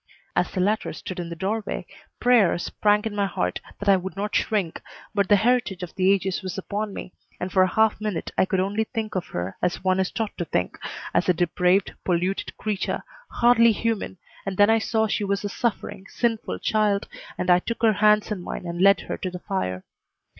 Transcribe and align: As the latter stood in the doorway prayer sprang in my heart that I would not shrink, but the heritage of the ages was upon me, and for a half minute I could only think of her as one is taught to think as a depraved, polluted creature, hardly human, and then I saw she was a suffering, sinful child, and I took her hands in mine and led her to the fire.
As 0.35 0.49
the 0.49 0.59
latter 0.61 0.93
stood 0.93 1.19
in 1.19 1.29
the 1.29 1.35
doorway 1.35 1.85
prayer 2.19 2.57
sprang 2.57 3.05
in 3.05 3.15
my 3.15 3.27
heart 3.27 3.61
that 3.77 3.87
I 3.87 3.97
would 3.97 4.15
not 4.15 4.35
shrink, 4.35 4.81
but 5.13 5.29
the 5.29 5.35
heritage 5.35 5.83
of 5.83 5.93
the 5.93 6.11
ages 6.11 6.41
was 6.41 6.57
upon 6.57 6.91
me, 6.91 7.13
and 7.39 7.51
for 7.51 7.61
a 7.61 7.71
half 7.71 8.01
minute 8.01 8.31
I 8.35 8.45
could 8.45 8.59
only 8.59 8.85
think 8.85 9.13
of 9.13 9.27
her 9.27 9.57
as 9.61 9.83
one 9.83 9.99
is 9.99 10.09
taught 10.09 10.35
to 10.39 10.45
think 10.45 10.79
as 11.13 11.29
a 11.29 11.35
depraved, 11.35 11.93
polluted 12.03 12.57
creature, 12.57 13.03
hardly 13.29 13.71
human, 13.73 14.17
and 14.43 14.57
then 14.57 14.71
I 14.71 14.79
saw 14.79 15.05
she 15.05 15.23
was 15.23 15.45
a 15.45 15.49
suffering, 15.49 16.07
sinful 16.09 16.57
child, 16.57 17.07
and 17.37 17.51
I 17.51 17.59
took 17.59 17.83
her 17.83 17.93
hands 17.93 18.31
in 18.31 18.41
mine 18.41 18.65
and 18.65 18.81
led 18.81 19.01
her 19.01 19.17
to 19.17 19.29
the 19.29 19.37
fire. 19.37 19.83